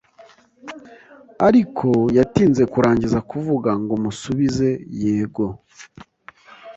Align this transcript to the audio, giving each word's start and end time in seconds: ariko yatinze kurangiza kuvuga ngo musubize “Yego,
ariko 1.47 1.89
yatinze 2.17 2.63
kurangiza 2.73 3.19
kuvuga 3.29 3.69
ngo 3.81 3.93
musubize 4.03 4.69
“Yego, 5.01 5.45